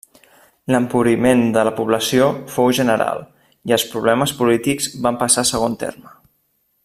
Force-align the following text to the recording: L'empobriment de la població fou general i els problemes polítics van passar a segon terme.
L'empobriment 0.75 1.43
de 1.57 1.65
la 1.67 1.73
població 1.81 2.29
fou 2.55 2.71
general 2.79 3.21
i 3.73 3.77
els 3.79 3.87
problemes 3.93 4.35
polítics 4.41 4.89
van 5.09 5.23
passar 5.25 5.45
a 5.47 5.51
segon 5.55 5.81
terme. 5.87 6.17